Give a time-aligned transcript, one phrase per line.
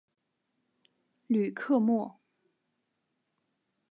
[1.27, 2.19] 吕克莫。